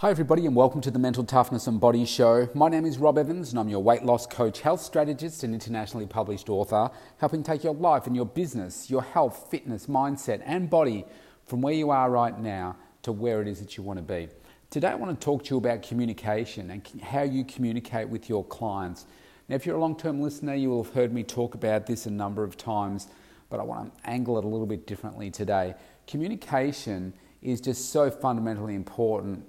[0.00, 2.48] Hi, everybody, and welcome to the Mental Toughness and Body Show.
[2.54, 6.06] My name is Rob Evans, and I'm your weight loss coach, health strategist, and internationally
[6.06, 11.04] published author, helping take your life and your business, your health, fitness, mindset, and body
[11.46, 14.28] from where you are right now to where it is that you want to be.
[14.70, 18.44] Today, I want to talk to you about communication and how you communicate with your
[18.44, 19.04] clients.
[19.48, 22.06] Now, if you're a long term listener, you will have heard me talk about this
[22.06, 23.08] a number of times,
[23.50, 25.74] but I want to angle it a little bit differently today.
[26.06, 29.44] Communication is just so fundamentally important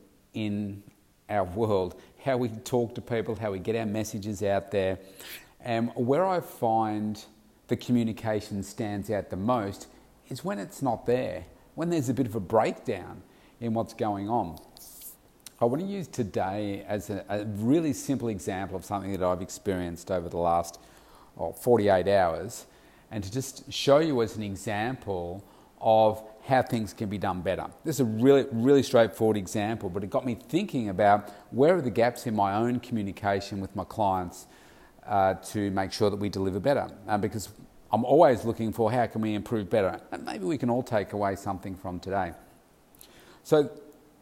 [0.45, 0.83] in
[1.29, 4.97] our world, how we talk to people, how we get our messages out there.
[5.61, 7.23] And where I find
[7.67, 9.87] the communication stands out the most
[10.29, 13.21] is when it's not there, when there's a bit of a breakdown
[13.59, 14.57] in what's going on.
[15.61, 19.41] I want to use today as a, a really simple example of something that I've
[19.41, 20.79] experienced over the last
[21.37, 22.65] oh, 48 hours
[23.11, 25.43] and to just show you as an example
[25.81, 27.67] of how things can be done better.
[27.83, 31.81] This is a really, really straightforward example, but it got me thinking about where are
[31.81, 34.47] the gaps in my own communication with my clients
[35.07, 36.89] uh, to make sure that we deliver better.
[37.07, 37.49] Uh, because
[37.91, 41.13] I'm always looking for how can we improve better, and maybe we can all take
[41.13, 42.33] away something from today.
[43.43, 43.69] So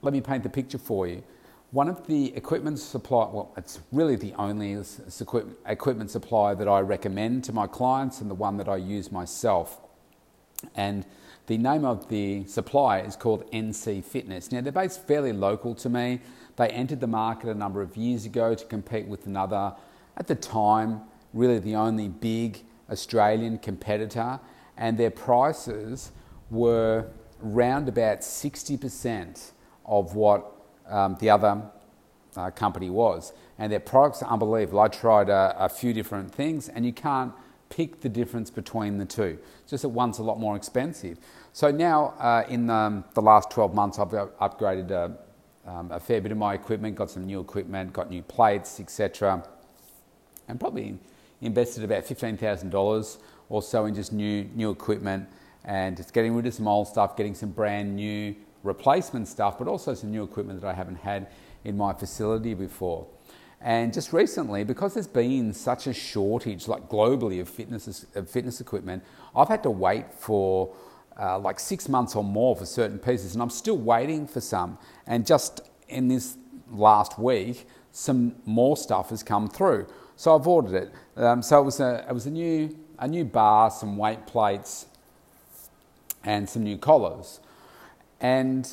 [0.02, 1.24] let me paint the picture for you.
[1.72, 4.82] One of the equipment supply, well, it's really the only
[5.66, 9.82] equipment supplier that I recommend to my clients and the one that I use myself.
[10.76, 11.06] And
[11.48, 14.52] the name of the supplier is called NC Fitness.
[14.52, 16.20] Now, they're based fairly local to me.
[16.58, 19.74] They entered the market a number of years ago to compete with another,
[20.18, 21.02] at the time,
[21.34, 24.40] really the only big Australian competitor,
[24.76, 26.12] and their prices
[26.50, 27.08] were
[27.40, 29.52] round about 60%
[29.86, 30.52] of what
[30.90, 31.62] um, the other
[32.36, 33.32] uh, company was.
[33.58, 34.82] And their products are unbelievable.
[34.82, 37.32] I tried a, a few different things, and you can't
[37.70, 39.38] pick the difference between the two.
[39.68, 41.18] Just that one's a lot more expensive.
[41.54, 45.18] So now, uh, in um, the last 12 months, I've upgraded a,
[45.70, 49.44] um, a, fair bit of my equipment, got some new equipment, got new plates, etc.,
[50.48, 50.98] and probably
[51.42, 53.18] invested about $15,000
[53.50, 55.28] or so in just new, new equipment
[55.66, 59.68] and just getting rid of some old stuff, getting some brand new replacement stuff, but
[59.68, 61.28] also some new equipment that I haven't had
[61.64, 63.06] in my facility before.
[63.62, 68.62] And just recently, because there's been such a shortage, like globally, of fitness, of fitness
[68.62, 69.04] equipment,
[69.36, 70.76] I've had to wait for
[71.20, 74.78] uh, like six months or more for certain pieces, and I'm still waiting for some.
[75.08, 76.38] And just in this
[76.70, 79.88] last week, some more stuff has come through.
[80.16, 80.94] So I've ordered it.
[81.16, 84.86] Um, so it was a it was a new a new bar, some weight plates,
[86.24, 87.40] and some new collars.
[88.22, 88.70] And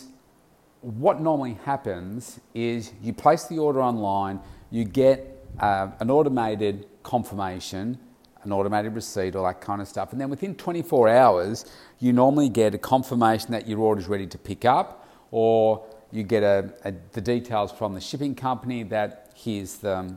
[0.81, 4.41] what normally happens is you place the order online
[4.75, 7.97] you get uh, an automated confirmation,
[8.43, 10.11] an automated receipt, all that kind of stuff.
[10.11, 11.65] And then within 24 hours,
[12.01, 16.25] you normally get a confirmation that your order is ready to pick up, or you
[16.25, 20.17] get a, a, the details from the shipping company that here's the,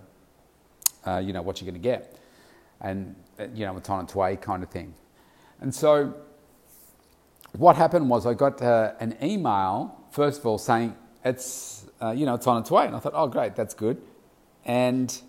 [1.06, 2.18] uh, you know, what you're going to get.
[2.82, 4.96] And, uh, you know, it's on its way kind of thing.
[5.62, 6.16] And so
[7.56, 12.26] what happened was I got uh, an email, first of all, saying it's, uh, you
[12.26, 12.88] know, it's on its way.
[12.88, 14.02] And I thought, oh, great, that's good
[14.68, 15.22] and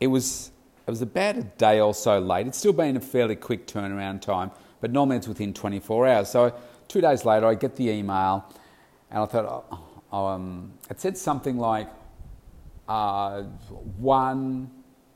[0.00, 0.52] it was
[0.86, 2.46] it was about a day or so late.
[2.46, 6.28] It's still been a fairly quick turnaround time, but normally it's within 24 hours.
[6.28, 6.54] So
[6.86, 8.44] two days later, I get the email,
[9.10, 9.66] and I thought,
[10.12, 11.88] oh, um, it said something like
[12.88, 13.42] uh,
[13.98, 14.70] one.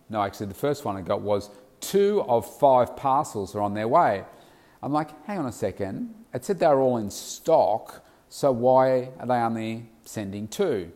[0.08, 3.86] No, actually, the first one I got was two of five parcels are on their
[3.86, 4.24] way.
[4.82, 6.14] I'm like, hang on a second.
[6.34, 10.90] It said they were all in stock, so why are they only sending two?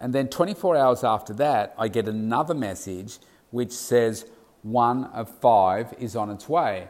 [0.00, 3.18] And then 24 hours after that, I get another message
[3.50, 4.26] which says
[4.62, 6.88] one of five is on its way.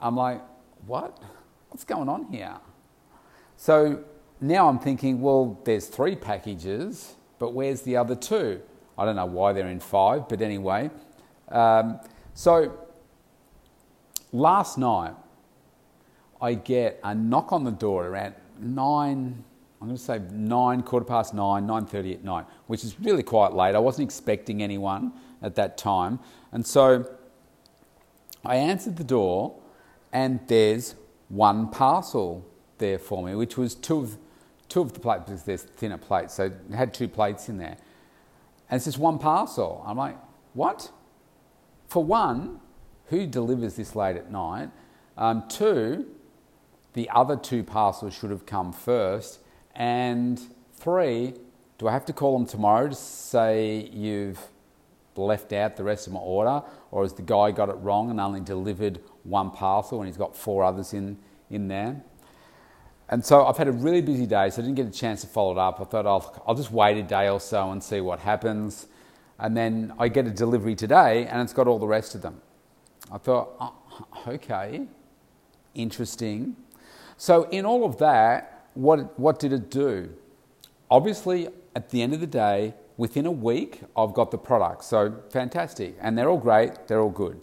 [0.00, 0.40] I'm like,
[0.86, 1.18] what?
[1.68, 2.56] What's going on here?
[3.56, 4.04] So
[4.40, 8.60] now I'm thinking, well, there's three packages, but where's the other two?
[8.96, 10.90] I don't know why they're in five, but anyway.
[11.48, 12.00] Um,
[12.32, 12.78] so
[14.32, 15.14] last night,
[16.40, 19.44] I get a knock on the door around nine
[19.84, 23.22] I'm going to say nine, quarter past nine, nine thirty at night, which is really
[23.22, 23.74] quite late.
[23.74, 26.20] I wasn't expecting anyone at that time,
[26.52, 27.06] and so
[28.46, 29.60] I answered the door,
[30.10, 30.94] and there's
[31.28, 32.48] one parcel
[32.78, 34.16] there for me, which was two of
[34.70, 37.76] two of the plates because there's thinner plates, so it had two plates in there,
[38.70, 39.84] and it's just one parcel.
[39.86, 40.16] I'm like,
[40.54, 40.90] what?
[41.88, 42.58] For one,
[43.08, 44.70] who delivers this late at night?
[45.18, 46.06] Um, two,
[46.94, 49.40] the other two parcels should have come first
[49.74, 50.40] and
[50.74, 51.34] three,
[51.78, 54.40] do I have to call them tomorrow to say you've
[55.16, 58.20] left out the rest of my order, or has the guy got it wrong and
[58.20, 61.18] only delivered one parcel and he's got four others in,
[61.50, 62.02] in there?
[63.08, 65.26] And so I've had a really busy day, so I didn't get a chance to
[65.26, 65.80] follow it up.
[65.80, 68.86] I thought oh, I'll, I'll just wait a day or so and see what happens.
[69.38, 72.40] And then I get a delivery today and it's got all the rest of them.
[73.12, 74.86] I thought, oh, okay,
[75.74, 76.56] interesting.
[77.16, 80.10] So, in all of that, what, what did it do?
[80.90, 84.84] Obviously, at the end of the day, within a week, I've got the product.
[84.84, 85.96] So, fantastic.
[86.00, 87.40] And they're all great, they're all good.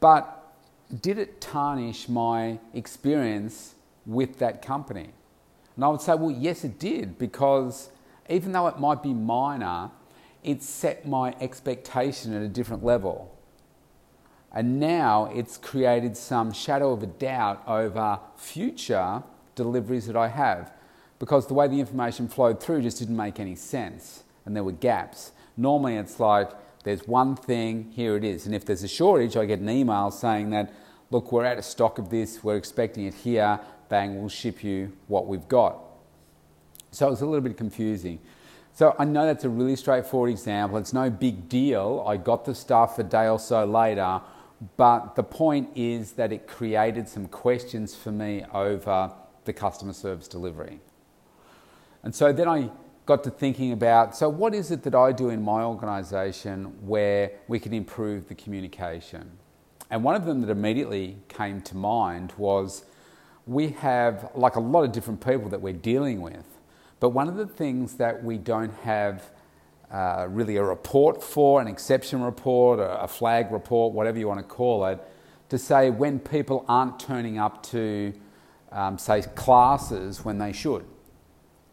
[0.00, 0.54] But
[1.00, 3.74] did it tarnish my experience
[4.04, 5.10] with that company?
[5.74, 7.90] And I would say, well, yes, it did, because
[8.28, 9.90] even though it might be minor,
[10.42, 13.36] it set my expectation at a different level.
[14.52, 19.22] And now it's created some shadow of a doubt over future
[19.56, 20.72] deliveries that I have
[21.18, 24.70] because the way the information flowed through just didn't make any sense and there were
[24.70, 25.32] gaps.
[25.56, 26.50] Normally it's like
[26.84, 28.46] there's one thing, here it is.
[28.46, 30.72] And if there's a shortage, I get an email saying that,
[31.10, 33.58] look, we're out of stock of this, we're expecting it here,
[33.88, 35.80] bang, we'll ship you what we've got.
[36.92, 38.20] So it was a little bit confusing.
[38.72, 40.78] So I know that's a really straightforward example.
[40.78, 42.04] It's no big deal.
[42.06, 44.20] I got the stuff a day or so later
[44.76, 49.12] but the point is that it created some questions for me over
[49.46, 50.80] the customer service delivery.
[52.02, 52.70] And so then I
[53.06, 57.32] got to thinking about so, what is it that I do in my organization where
[57.48, 59.30] we can improve the communication?
[59.90, 62.84] And one of them that immediately came to mind was
[63.46, 66.44] we have, like a lot of different people that we're dealing with,
[66.98, 69.30] but one of the things that we don't have
[69.90, 74.46] uh, really a report for, an exception report, a flag report, whatever you want to
[74.46, 74.98] call it,
[75.48, 78.12] to say when people aren't turning up to,
[78.76, 80.84] um, say, classes when they should.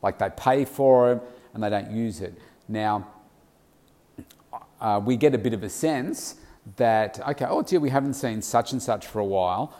[0.01, 1.21] Like they pay for it
[1.53, 2.33] and they don't use it.
[2.67, 3.07] Now,
[4.79, 6.35] uh, we get a bit of a sense
[6.77, 9.77] that, okay, oh dear, we haven't seen such and such for a while,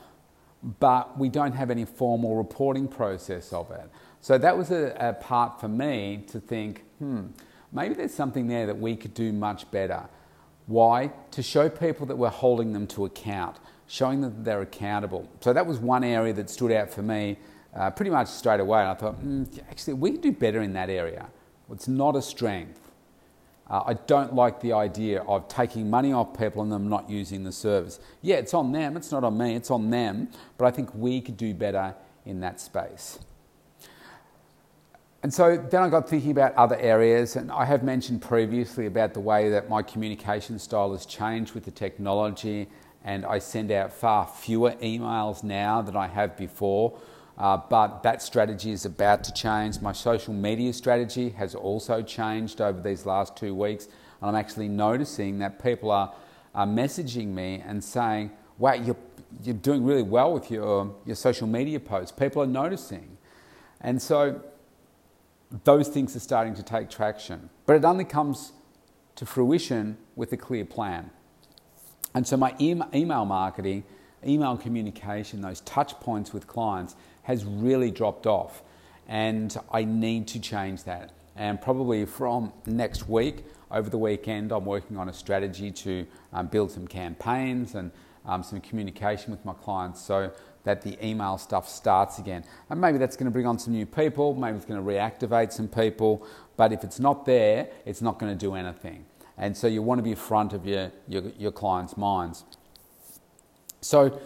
[0.79, 3.89] but we don't have any formal reporting process of it.
[4.19, 7.27] So that was a, a part for me to think, hmm,
[7.71, 10.03] maybe there's something there that we could do much better.
[10.65, 11.11] Why?
[11.31, 13.57] To show people that we're holding them to account,
[13.93, 15.29] showing them that they're accountable.
[15.39, 17.37] So that was one area that stood out for me
[17.75, 18.79] uh, pretty much straight away.
[18.79, 21.27] And I thought, mm, actually, we can do better in that area.
[21.71, 22.79] It's not a strength.
[23.69, 27.43] Uh, I don't like the idea of taking money off people and them not using
[27.43, 27.99] the service.
[28.23, 31.21] Yeah, it's on them, it's not on me, it's on them, but I think we
[31.21, 31.93] could do better
[32.25, 33.19] in that space.
[35.21, 39.13] And so then I got thinking about other areas, and I have mentioned previously about
[39.13, 42.69] the way that my communication style has changed with the technology,
[43.03, 46.97] and I send out far fewer emails now than I have before.
[47.37, 49.81] Uh, but that strategy is about to change.
[49.81, 53.87] My social media strategy has also changed over these last two weeks,
[54.21, 56.13] and I'm actually noticing that people are,
[56.53, 58.97] are messaging me and saying, Wow, you're,
[59.43, 62.11] you're doing really well with your, your social media posts.
[62.11, 63.17] People are noticing.
[63.81, 64.41] And so
[65.63, 67.49] those things are starting to take traction.
[67.65, 68.53] But it only comes
[69.15, 71.09] to fruition with a clear plan.
[72.13, 73.83] And so my email marketing,
[74.25, 78.61] email communication, those touch points with clients has really dropped off.
[79.07, 81.11] And I need to change that.
[81.35, 86.47] And probably from next week, over the weekend, I'm working on a strategy to um,
[86.47, 87.91] build some campaigns and
[88.25, 90.31] um, some communication with my clients so
[90.63, 92.45] that the email stuff starts again.
[92.69, 95.51] And maybe that's going to bring on some new people, maybe it's going to reactivate
[95.51, 96.25] some people,
[96.55, 99.05] but if it's not there, it's not going to do anything.
[99.43, 102.45] And so you want to be front of your, your, your clients' minds.
[103.81, 104.21] So,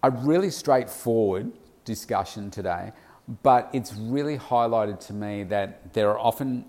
[0.00, 1.50] a really straightforward
[1.84, 2.92] discussion today,
[3.42, 6.66] but it's really highlighted to me that there are often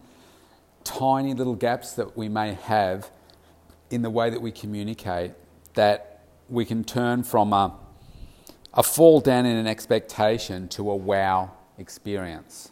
[0.83, 3.11] tiny little gaps that we may have
[3.91, 5.33] in the way that we communicate
[5.75, 7.71] that we can turn from a
[8.73, 12.71] a fall down in an expectation to a wow experience.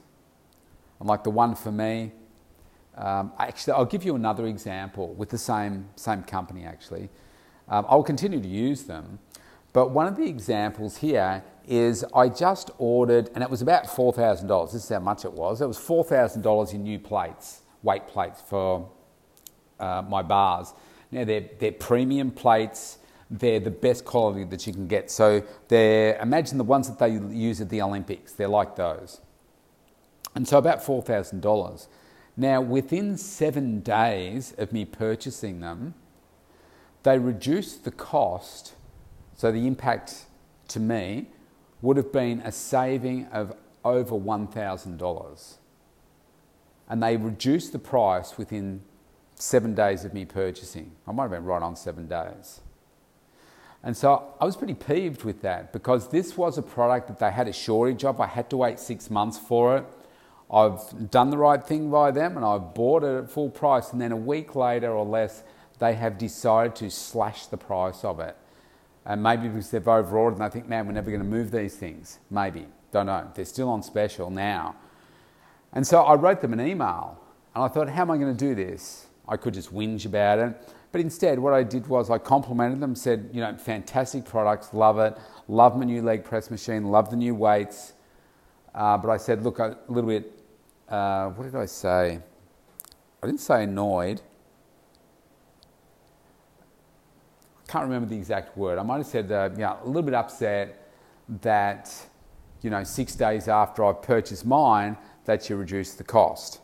[1.00, 2.14] And like the one for me,
[2.96, 7.10] um, actually, I'll give you another example with the same, same company actually.
[7.68, 9.20] Um, I'll continue to use them,
[9.72, 14.72] but one of the examples here is I just ordered, and it was about $4,000.
[14.72, 15.62] This is how much it was.
[15.62, 18.90] It was $4,000 in new plates, weight plates for
[19.80, 20.74] uh, my bars.
[21.10, 22.98] Now, they're, they're premium plates
[23.40, 25.10] they're the best quality that you can get.
[25.10, 29.22] So they're, imagine the ones that they use at the Olympics, they're like those.
[30.36, 31.88] And so about $4,000.
[32.36, 35.94] Now, within seven days of me purchasing them,
[37.04, 38.74] they reduced the cost,
[39.36, 40.26] so the impact
[40.70, 41.28] to me
[41.82, 45.56] would have been a saving of over $1,000.
[46.90, 48.82] And they reduced the price within
[49.36, 50.92] seven days of me purchasing.
[51.08, 52.62] I might have been right on seven days.
[53.84, 57.32] And so I was pretty peeved with that because this was a product that they
[57.32, 58.22] had a shortage of.
[58.22, 59.86] I had to wait six months for it.
[60.54, 63.92] I've done the right thing by them and I've bought it at full price.
[63.92, 65.44] And then a week later or less,
[65.80, 68.38] they have decided to slash the price of it.
[69.06, 71.76] And maybe because they've overordered and they think, man, we're never going to move these
[71.76, 72.20] things.
[72.30, 72.68] Maybe.
[72.92, 73.30] Don't know.
[73.34, 74.76] They're still on special now.
[75.74, 77.20] And so I wrote them an email
[77.56, 79.08] and I thought, how am I going to do this?
[79.28, 80.74] I could just whinge about it.
[80.92, 85.00] But instead, what I did was I complimented them, said, you know, fantastic products, love
[85.00, 85.18] it,
[85.48, 87.94] love my new leg press machine, love the new weights.
[88.76, 90.32] Uh, but I said, look, a little bit,
[90.94, 92.20] uh, what did I say?
[93.22, 94.22] I didn't say annoyed.
[97.64, 98.78] I can't remember the exact word.
[98.78, 100.92] I might have said, uh, yeah, a little bit upset
[101.42, 101.92] that,
[102.62, 104.96] you know, six days after I purchased mine,
[105.26, 106.60] that you reduced the cost.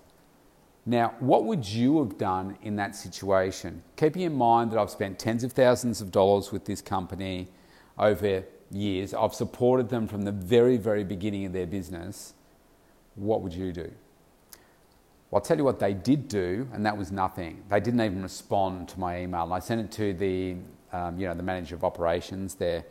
[0.85, 3.81] Now, what would you have done in that situation?
[3.95, 7.47] Keeping in mind that I've spent tens of thousands of dollars with this company
[7.97, 12.35] over years, I've supported them from the very, very beginning of their business.
[13.15, 13.91] What would you do?
[15.29, 17.63] Well, I'll tell you what they did do, and that was nothing.
[17.69, 19.43] They didn't even respond to my email.
[19.43, 20.55] And I sent it to the,
[20.91, 22.83] um, you know, the manager of operations there.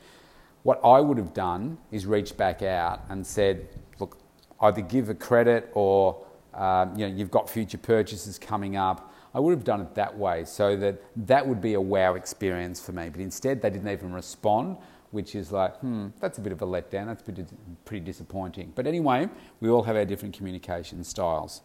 [0.62, 3.68] What I would have done is reached back out and said,
[3.98, 4.18] look,
[4.60, 9.12] either give a credit or um, you know, you've got future purchases coming up.
[9.34, 12.80] I would have done it that way so that that would be a wow experience
[12.84, 13.08] for me.
[13.08, 14.78] But instead, they didn't even respond,
[15.10, 17.06] which is like, hmm, that's a bit of a letdown.
[17.06, 17.44] That's pretty,
[17.84, 18.72] pretty disappointing.
[18.74, 19.28] But anyway,
[19.60, 21.62] we all have our different communication styles.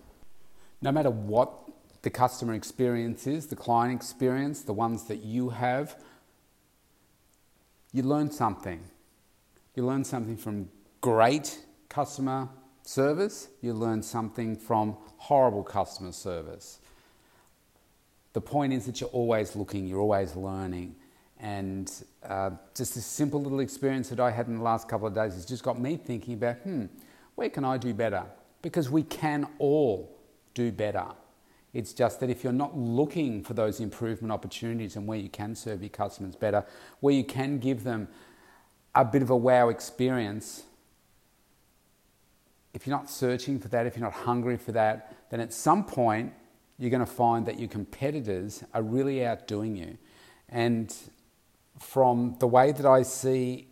[0.83, 1.53] No matter what
[2.01, 5.95] the customer experience is, the client experience, the ones that you have,
[7.93, 8.83] you learn something.
[9.75, 10.67] You learn something from
[10.99, 12.49] great customer
[12.81, 16.79] service, you learn something from horrible customer service.
[18.33, 20.97] The point is that you're always looking, you're always learning.
[21.39, 21.89] And
[22.27, 25.35] uh, just this simple little experience that I had in the last couple of days
[25.35, 26.87] has just got me thinking about, hmm,
[27.35, 28.25] where can I do better?
[28.61, 30.12] Because we can all
[30.53, 31.05] do better.
[31.73, 35.55] It's just that if you're not looking for those improvement opportunities and where you can
[35.55, 36.65] serve your customers better,
[36.99, 38.07] where you can give them
[38.93, 40.63] a bit of a wow experience,
[42.73, 45.83] if you're not searching for that, if you're not hungry for that, then at some
[45.83, 46.33] point
[46.77, 49.97] you're going to find that your competitors are really outdoing you.
[50.49, 50.95] And
[51.79, 53.67] from the way that I see,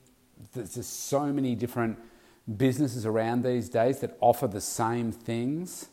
[0.54, 2.00] there's just so many different
[2.58, 5.90] businesses around these days that offer the same things.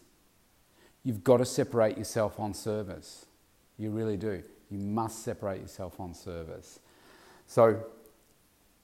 [1.09, 3.25] You've got to separate yourself on service.
[3.79, 4.43] You really do.
[4.71, 6.81] You must separate yourself on service.
[7.47, 7.83] So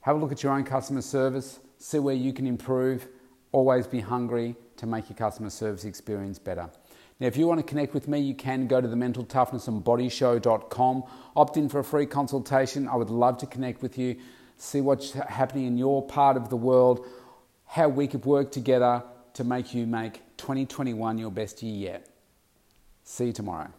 [0.01, 3.09] have a look at your own customer service, see where you can improve
[3.53, 6.71] always be hungry to make your customer service experience better.
[7.21, 11.05] Now, if you want to connect with me, you can go to the mentaltoughnessandbodyshow.com,
[11.37, 12.89] opt in for a free consultation.
[12.89, 14.17] I would love to connect with you,
[14.57, 17.07] see what's happening in your part of the world,
[17.67, 19.03] how we could work together
[19.35, 22.09] to make you make 2021 your best year yet.
[23.05, 23.71] See you tomorrow.